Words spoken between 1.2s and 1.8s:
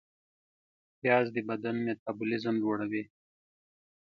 د بدن